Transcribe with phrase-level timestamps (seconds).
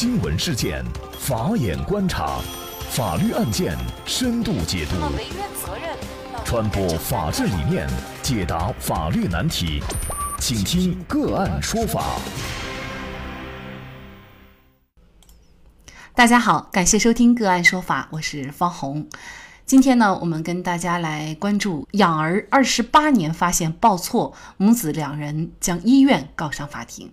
[0.00, 0.84] 新闻事件，
[1.18, 2.38] 法眼观察，
[2.88, 3.76] 法律案件
[4.06, 4.94] 深度解读，
[6.44, 7.84] 传播法治理念，
[8.22, 9.82] 解答法律难题，
[10.38, 12.16] 请听个案说法。
[16.14, 19.08] 大家好，感谢收听个案说法，我是方红。
[19.66, 27.10] 今天呢，我们跟大家来关注养儿二十八年发现报错，母子两人将医院告上法庭。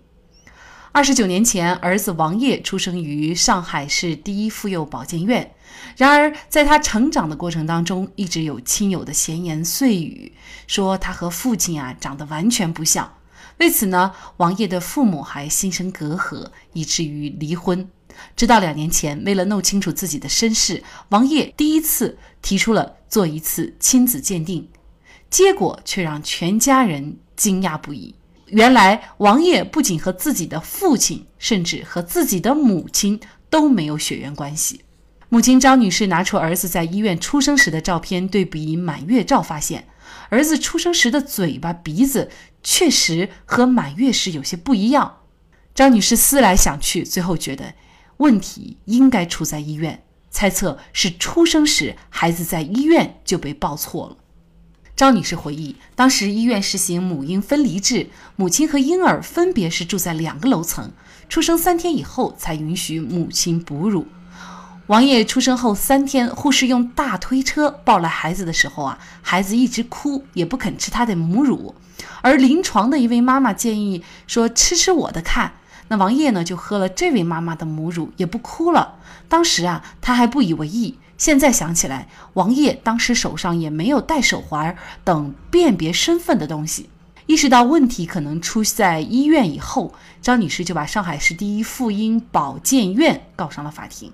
[0.96, 5.52] 二十九年前，儿子王烨出生于上海市第一妇幼保健院。
[5.94, 10.32] 然而，在他成长的过程当中，一直有亲友的闲言碎语，
[10.66, 13.12] 说他和父亲啊长得完全不像。
[13.58, 17.86] 为此呢，王烨的父母还心生隔阂，以至于离婚。
[18.34, 24.66] 直到两年前，为了弄清楚自己的身世，王烨第一次提出了做一次亲子鉴定，
[25.28, 28.14] 结果却让全家人惊讶不已。
[28.46, 34.82] 原来，王烨不仅和自己的父亲，甚至和自己的母亲都没有血缘关系。
[35.28, 39.88] 母亲张女士拿出儿子在医院出生时的照片对比满月照，发现
[40.28, 42.30] 儿子出生时的嘴巴、鼻子
[42.62, 45.18] 确实和满月时有些不一样。
[45.74, 47.74] 张女士思来想去，最后觉得。
[48.18, 54.16] 问题应该出在医院，猜测是出生时孩子在医院就被抱错了。
[54.96, 60.90] 张女士回忆，当时医院实行母婴分离制，母亲和婴儿分别是住在两个楼层。
[61.28, 64.06] 出生三天以后才允许母亲哺乳。
[64.86, 71.74] 王烨出生后三天，护士用大推车抱来孩子的时候啊，孩子一直哭，也不肯吃他的母乳。
[72.22, 75.52] 而临床的一位妈妈建议说：“吃吃我的，看。”
[75.88, 78.94] 那王烨呢，就喝了这位妈妈的母乳，也不哭了。
[79.28, 80.98] 当时啊，他还不以为意。
[81.18, 86.90] 现在想起来，王烨当时手上也没有戴手环等辨别身份的东西。
[87.26, 94.12] 意识到问题可能出在医院以后，张女士就把上海市第一妇婴保健院告上了法庭。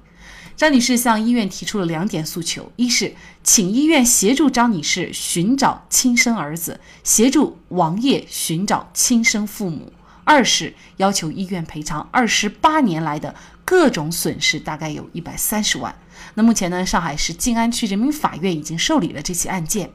[0.56, 9.92] 张女士向医院提出了两点诉求：一是请医院协助张女士寻找亲生儿子，协助王烨寻找亲生父母。
[10.24, 15.94] 二是要求医院赔偿二十八年来的各种损失，大概有一百三十万。
[16.34, 19.90] 那目前呢，上海市静安区人民法院已经受理了这起案件，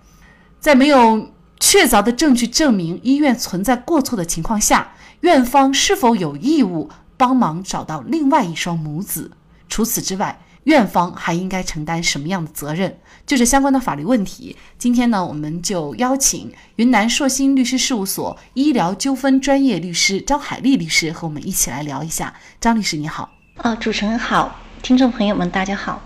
[0.59, 9.31] 在没有确凿的证据证明医院存在过错的情况下，院方是否有义务帮忙找到另外一双母子？
[9.69, 10.39] 除此之外。
[10.67, 12.99] 院方还应该承担什么样的责任？
[13.25, 22.33] 就这相关的法律问题，今天呢，我们就邀请云南硕鑫律师事务所医疗纠纷专业律师张海丽律师和我们一起来聊一下。
[22.59, 23.31] 张律师，你好。
[23.55, 26.01] 啊，主持人好，听众朋友们，大家好。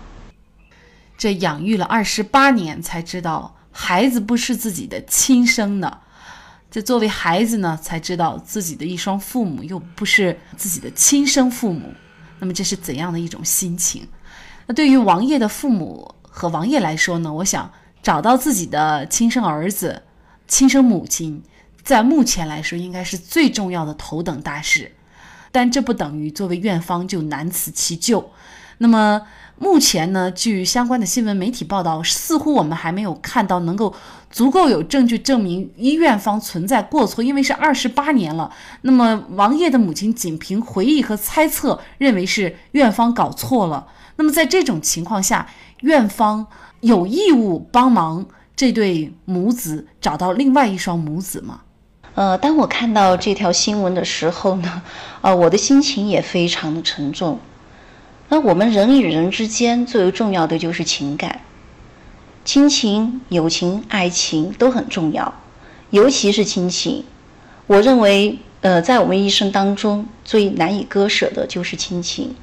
[1.16, 6.00] 这养育了二十八年，才知道孩子不是自己的亲生的。
[6.68, 11.94] 这作为孩子呢，才知道自己的一双父母又不是自己的亲生父母。
[12.40, 14.04] 那么这是怎样的一种心情？
[14.66, 17.32] 那对于王烨的父母和王烨来说呢？
[17.32, 17.70] 我想
[18.02, 20.02] 找到自己的亲生儿子、
[20.48, 21.40] 亲生母亲，
[21.84, 24.90] 在目前来说应该是最重要的头等大事。
[25.52, 28.30] 但这不等于作为院方就难辞其咎。
[28.78, 29.22] 那么
[29.58, 30.28] 目前呢？
[30.32, 33.94] 据相关的新闻媒体报道，似乎我们还没有看到能够
[34.28, 38.50] 足够有证据证明医院方存在过错，因为是二十八年了。
[38.80, 43.86] 那么王烨的母亲仅凭回忆和猜测，认为是院方搞错了。
[44.16, 45.46] 那么在这种情况下，
[45.82, 46.48] 院方
[46.80, 48.26] 有义务帮忙
[48.56, 51.60] 这对母子找到另外一双母子吗？
[52.14, 54.82] 呃，当我看到这条新闻的时候呢，
[55.22, 57.38] 呃，我的心情也非常的沉重。
[58.28, 61.40] 那我们人与人之间最为重要的就是情感，
[62.44, 65.34] 亲情、友情、爱情都很重要，
[65.90, 67.04] 尤其是亲情。
[67.66, 72.34] 我认为，呃，在我们一生当中最难以割舍的就是亲情。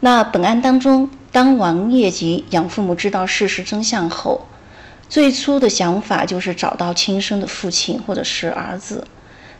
[0.00, 4.46] 那本案当中，当王业及养父母知道事实真相后，
[5.12, 9.06] 最初的想法就是找到亲生的父亲或者是儿子。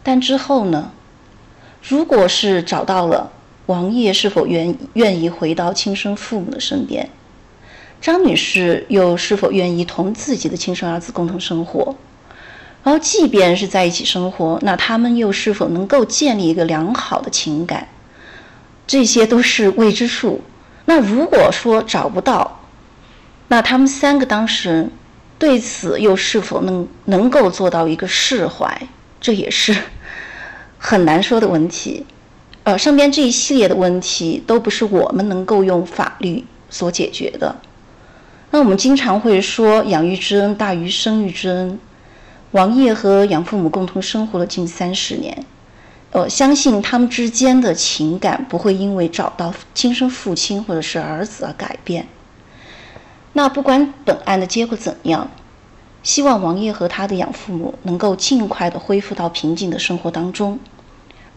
[0.03, 0.91] 但之后呢？
[1.87, 3.31] 如果是找到了，
[3.67, 7.11] 王爷是否愿愿意回到亲生父母的身边？
[8.01, 11.97] 张女士又是否愿意同自己的亲生儿子共同生活？
[12.83, 17.89] 然后，即便是在一起生活，那他们又是否能够建立一个良好的情感？
[18.87, 20.41] 这些都是未知数。
[20.87, 22.61] 那如果说找不到，
[23.49, 24.91] 那他们三个当事人
[25.43, 28.81] 对此又是否能能够做到一个释怀？
[29.21, 29.77] 这也是
[30.79, 32.07] 很难说的问题。
[32.63, 37.57] 呃，上边这一系列的问题都不是我们能够用法律所解决的。
[38.53, 41.77] 那我们经常会说养育之恩大于生育之恩。
[42.53, 45.45] 王烨和养父母共同生活了近三十年。
[46.13, 52.07] 呃，相信他们之间的情感不会因为找到亲生父亲或者是儿子而改变。
[53.35, 55.31] 那不管本案的结果怎样，
[56.03, 60.59] 希望王爷和他的养父母能够尽快的恢复到平静的生活当中。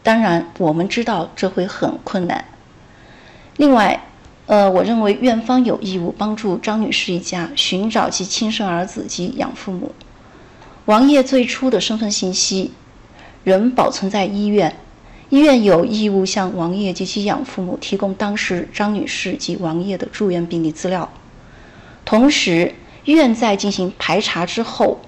[0.03, 2.45] 当然，我们知道这会很困难。
[3.57, 4.03] 另外，
[4.45, 9.91] 呃，我认为院方有义务帮助张女士一家寻找其亲生儿子及养父母。
[10.85, 12.71] 王爷最初的身份信息
[13.43, 14.75] 仍保存在医院，
[15.29, 21.09] 医院有义务向王爷及其养父母提供当时张女士及王爷的住院病历资料。
[22.05, 22.73] 同时，
[23.03, 24.99] 医院在进行排查之后，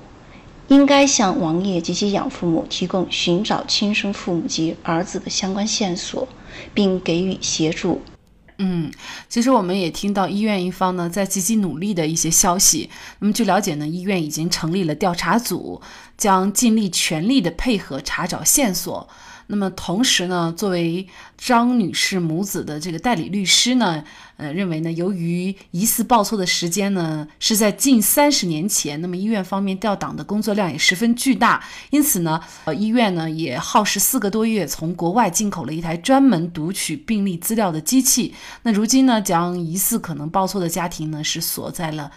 [0.68, 6.28] 应该向王爷及其养父母提供寻找亲生父母及儿子的相关线索，
[6.74, 8.02] 并给予协助。
[8.58, 8.92] 嗯，
[9.30, 12.90] 其实我们也听到医院一方呢在积极努力的一些消息。
[13.20, 15.80] 那么据了解呢，医院已经成立了调查组，
[16.18, 19.08] 将尽力全力的配合查找线索。
[19.50, 21.08] 那么同时呢，作为
[21.38, 24.04] 张女士母子的这个代理律师呢，
[24.38, 38.34] 呃，认为呢，由于疑似报错的时间呢是在近三十年前，那么医院方面调档的工作量也十分巨大，因此呢，呃，医院呢也耗时四个多月从国外进口了一台专门读取病历资料的机器。
[38.64, 42.12] 那如今呢，将疑似可能报错的家庭呢是锁在了，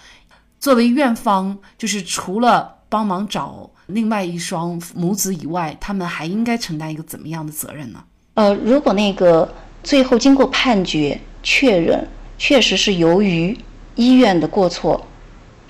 [0.59, 3.71] 作为院方，就是除了帮忙找。
[3.87, 8.05] 另外一双母子以外，他们还应该承担一个怎么样的责任呢？
[8.35, 9.53] 呃，如果那个
[9.83, 12.07] 最后经过判决确认，
[12.39, 13.57] 确实是由于
[13.95, 15.07] 医院的过错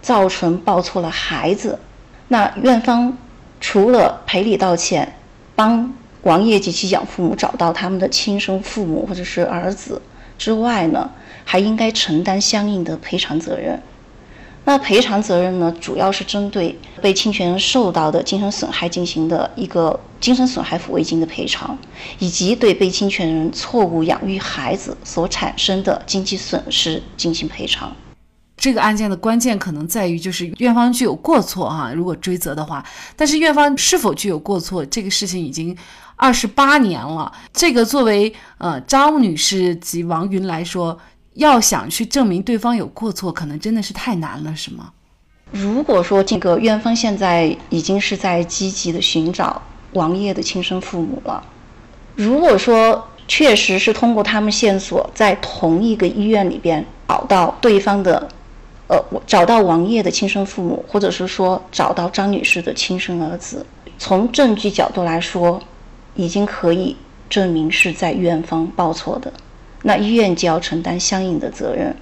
[0.02, 1.78] 造成抱错了孩子，
[2.28, 3.16] 那院方
[3.60, 5.16] 除了赔礼道歉，
[5.54, 10.00] 帮王业及其养父母找到他们的亲生父母或者是儿子
[10.38, 11.10] 之外呢，
[11.44, 13.80] 还应该承担相应的赔偿责任。
[14.62, 21.76] 那赔偿责任呢，主要是针对被侵权人受到的精神损害进行的一个精神损害抚慰金的赔偿，
[22.18, 27.90] 以及对被侵权人错误养育孩子所产生的经济损失进行赔偿。
[28.58, 32.84] 这个案件的关键可能在于，就是院方具有过错哈，如果追责的话，
[33.16, 35.74] 但是院方是否具有过错，这个事情已经
[36.16, 37.32] 二十八年了。
[37.54, 40.96] 这个作为呃张女士及王云来说。
[41.34, 44.92] 要想去证明对方有过错，可能真的是太难了，是吗？
[45.52, 49.60] 如果说这个院方现在已经是在积极的寻找
[49.94, 51.42] 王爷的亲生父母了，
[52.14, 58.28] 如果说确实是通过他们线索在同一个医院里边找到对方的，
[58.88, 58.96] 呃，
[59.26, 63.64] 找到王爷的亲生父母，或者是说找到张女士的亲生儿子，
[63.98, 65.60] 从证据角度来说，
[66.14, 66.96] 已经可以
[67.28, 69.32] 证明是在院方报错的。
[69.82, 71.94] 那医院就要承担相应的责任。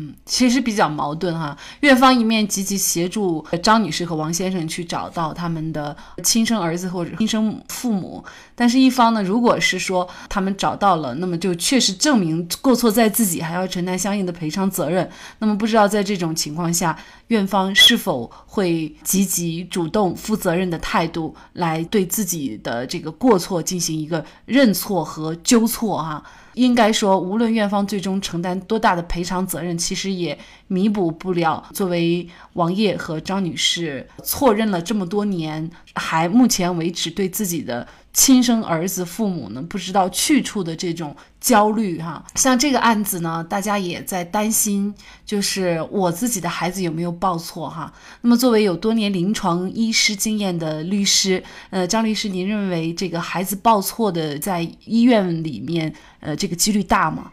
[0.00, 1.56] 嗯，其实比较矛盾哈。
[1.80, 8.24] 院方一面积极协助张女士和王先生去找到他们的亲生儿子或者亲生父母，
[8.54, 15.10] 但是一方呢，如果是说他们找到了，那么就确实证明过错在自己，还要承担相应的赔偿责任。
[15.40, 16.96] 那么不知道在这种情况下，
[17.26, 26.22] 院方是否会积极主动、负责任的态度来对自己的这个过错进行一个认错和纠错哈？
[26.58, 37.86] 应该说，无论院方最终承担多大的赔偿责任，其实也弥补不了作为王烨和张女士错认了这么多年，还目前为止对自己的。
[38.12, 44.92] 亲生儿子父母呢不知道去处的这种焦虑哈，像这个案子呢，大家也在担心，
[45.24, 47.92] 就是我自己的孩子有没有报错哈。
[48.22, 57.30] 那么作为有多年临床医师经验的律师，呃，张律师，您认为这个孩子报错的在医院里面，呃，这个几率大吗？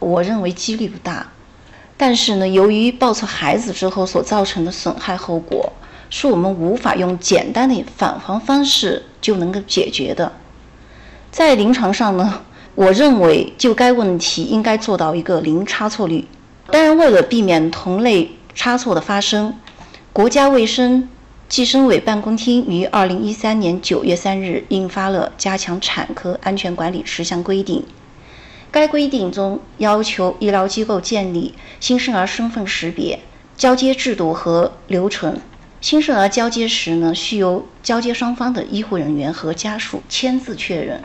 [0.00, 1.26] 我认为几率不大，
[1.96, 5.72] 但是呢，由于报错孩子之后所造成的损害后果。
[6.10, 10.30] 是我们无法用简单的返还方式就能够解决的。
[11.30, 12.42] 在临床上呢，
[12.74, 16.26] 我认为就该问题应该做到一个零差错率。
[16.70, 19.54] 当然，为了避免同类差错的发生，
[20.12, 21.08] 国家卫生
[21.48, 27.80] 计生委办公厅于二零一三年九月三日印发了《加强产科安全管理十项规定》。
[28.70, 33.20] 该规定中要求医疗机构建立新生儿身份识别
[33.56, 35.40] 交接制度和流程。
[35.84, 40.98] 新生儿交接时呢，需由交接双方的医护人员和家属签字确认。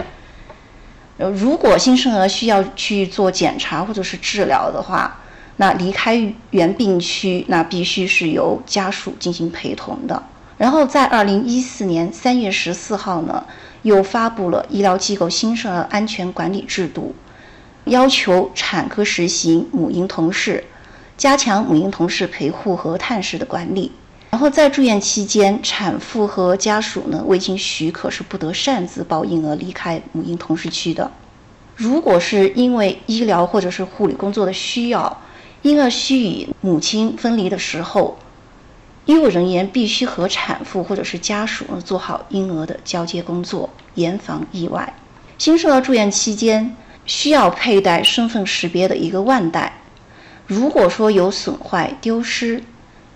[1.17, 5.19] 呃，如果新生儿需要去做检查或者是治疗的话，
[5.57, 10.24] 那离开原病区，那必须是由家属进行陪同的。
[10.57, 13.45] 然后在二零一四年三月十四号呢，
[13.81, 17.13] 又发布了医疗机构新生儿安全管理制度，
[17.83, 20.63] 要求产科实行母婴同事，
[21.17, 23.91] 加强母婴同事陪护和探视的管理。
[24.39, 31.12] 然后在住院期间，产妇和家属呢未经许可是不得擅自抱婴儿离开母婴同室区的。
[31.75, 35.22] 如果是因为医疗或者是护理工作的需要，
[35.63, 38.17] 婴儿需与母亲分离的时候，
[39.03, 44.93] 医务人员必须和产妇或者是家属呢做好婴儿的交接工作，严防意外。
[45.38, 49.81] 新生儿住院期间需要佩戴身份识别的一个腕带，
[50.48, 52.63] 如果说有损坏丢失，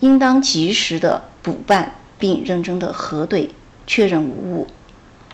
[0.03, 3.49] 应当及时的补办，并认真的核对
[3.87, 4.67] 确认无误。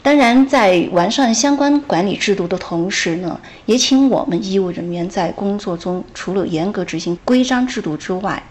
[0.04, 8.44] 当然，在完善相关管理制度的同时呢，也请我们医务人员在工作中除了严格执行规章制度之外，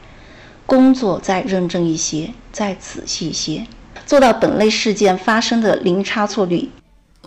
[0.67, 3.65] 工作再认真一些，再仔细一些，
[4.05, 6.69] 做到本类事件发生的零差错率。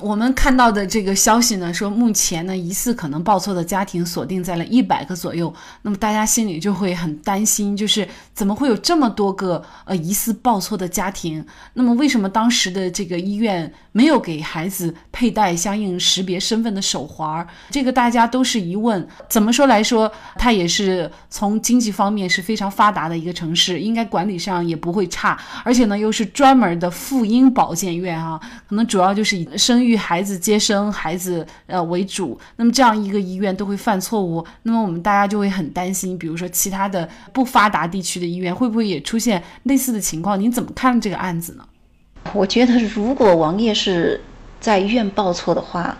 [0.01, 5.53] 我们看到的这个消息呢，说目前呢疑似可能报错的家庭锁定在了一百个左右，
[5.83, 11.45] 那么大家心里就会很担心，就是怎么会有这么多个呃疑似报错的家庭？
[11.73, 17.47] 那么为什么当时的这个医院没有给孩子佩戴相应识别身份的手环？
[17.69, 19.07] 这个大家都是疑问。
[19.29, 29.90] 怎么说来说，它也是从经济方面是非常发达的一个城市，应该管理上也不会差，而且呢又是专门的妇婴保健院啊，可能主要就是以生育。
[29.91, 36.17] 以孩子接生孩子呃为主，那么这样一个医院都会犯错误，那么我们大家就会很担心。
[36.17, 40.39] 比如说其他的不发达地区的医院会不会也出现类似的情况？
[40.39, 41.65] 您怎么看这个案子呢？
[42.33, 44.21] 我觉得如果王烨是
[44.59, 45.97] 在医院报错的话，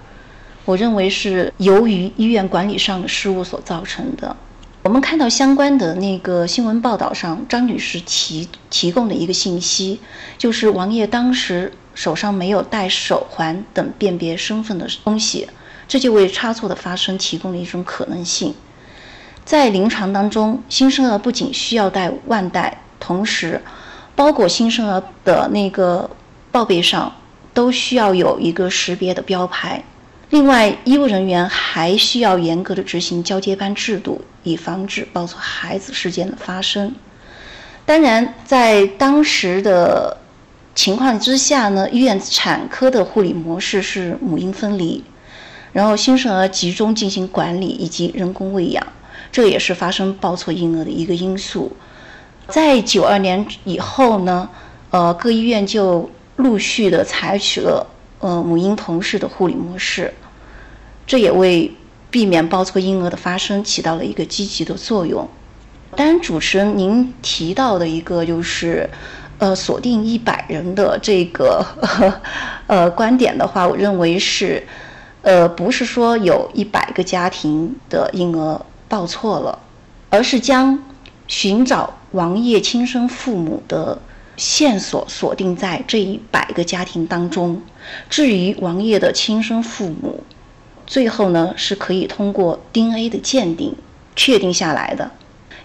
[0.65, 4.36] 我认为是由于医院管理上的失误所造成的。
[4.83, 10.00] 我们看到相关的那个新闻报道上，张女士提提供的一个信息，
[10.38, 15.48] 就是王烨当时手上没有戴手环等辨别身份的东西，
[15.88, 18.53] 这就为差错的发生提供了一种可能性。
[19.43, 23.62] 在临床当中，新生儿不仅需要戴腕带，同时，
[24.15, 26.10] 包裹新生儿的那个
[26.51, 27.13] 报备上
[27.53, 29.83] 都需要有一个识别的标牌。
[30.29, 36.95] 另外，医务人员还需要严格的执行交接班制度，以防止抱错孩子事件的发生。
[37.83, 40.15] 当然，在当时的
[40.73, 45.03] 情况之下呢，医院产科的护理模式是母婴分离，
[45.73, 48.85] 然后新生儿集中进行管理以及人工喂养，
[49.31, 51.71] 这也是发生报错婴儿的一个因素。
[52.47, 54.49] 在九二年以后呢，
[54.89, 57.85] 呃，各医院就陆续的采取了
[58.19, 60.13] 呃母婴同室的护理模式。
[61.05, 61.71] 这也为
[62.09, 65.27] 避免报错婴儿的发生起到了一个积极的作用。
[65.95, 68.89] 当然，主持人您提到的一个就是，
[69.41, 71.65] 呃，锁定一百人的这个
[72.67, 74.63] 呃观点的话，我认为是，
[75.24, 79.57] 呃，不是说有一百个家庭的婴儿报错了，
[80.12, 80.77] 而是将
[81.27, 83.98] 寻找王烨亲生父母的
[84.38, 87.63] 线索锁定在这一百个家庭当中。
[88.12, 90.24] 至于王烨的亲生父母，
[90.86, 93.75] 最后呢，是可以通过 DNA 的鉴定
[94.15, 95.10] 确定下来的，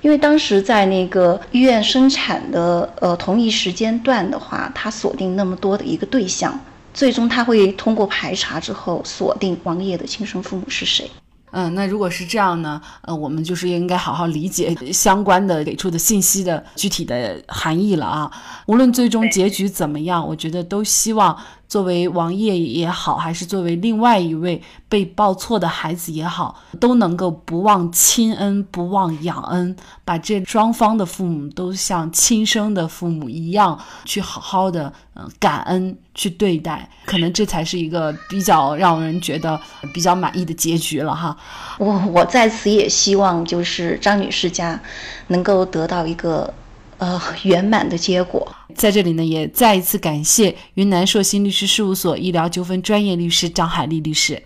[0.03, 6.59] 因为当时在那个医院生产的呃同一时间段的话，他锁定那么多的一个对象，
[6.95, 11.11] 最终他会通过排查之后锁定王爷的亲生父母是谁。
[11.53, 12.79] 嗯，那如果是这样呢？
[13.03, 18.31] 呃，我们就是应该好好理解相关的给出的信息的具体的含义了啊。
[18.67, 21.35] 无论最终结局怎么样，我觉得都希望。
[21.69, 39.61] 作为王爷也好，还是作为另外一位被报错的孩子也好，都能够不忘亲恩，不忘养恩，把这双方的父母都像亲生的父母一样去好好的嗯感恩去对待，可能这才是一个比较让人觉得
[39.93, 41.37] 比较满意的结局了哈。
[41.79, 44.81] 我我在此也希望就是张女士家
[45.29, 46.55] 能够得到一个。
[46.99, 54.43] 呃，圆满的结果，在这里呢，也再一次感谢云南硕鑫律师事务所医疗纠纷专业律师张海丽律师。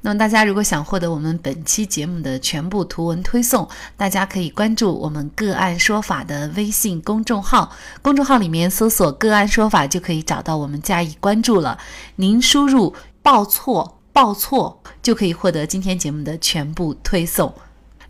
[0.00, 11.78] 那么，大家如果想获得我们本期节目的全部图文推送，大家可以关注我们“个案说法”的微信公众号，公众号里面搜索“个案说法”就可以找到我们加以关注了。
[12.16, 17.52] 您输入“报错”“报错”就可以获得今天节目的全部推送。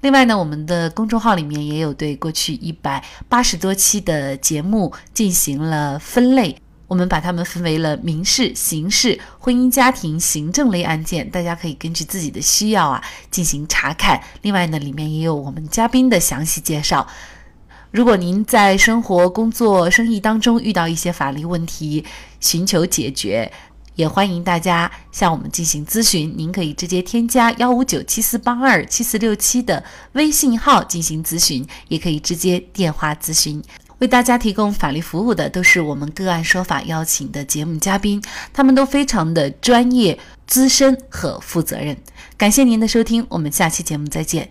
[0.02, 14.20] 另外呢，我们的公众号里面也有对过去一百八十多期的节目进行了分类，我们把它们分为了民事、刑事、婚姻家庭、行政类案件，大家可以根据自己的需要啊进行查看。
[14.42, 17.06] 另外呢，里面也有我们嘉宾的详细介绍。
[17.90, 22.04] 如果您在生活、工作、生意当中遇到一些法律问题，
[22.40, 23.50] 寻求解决。
[23.96, 33.60] 也欢迎大家向我们进行咨询，您可以直接添加幺五九七四八二七四六七的微信号进行咨询，也可以直接电话咨询。
[33.98, 38.22] 为大家提供法律服务的都是我们个案说法邀请的节目嘉宾，
[38.52, 41.96] 他们都非常的专业、资深和负责任。
[42.36, 44.50] 感谢您的收听，我们下期节目再见。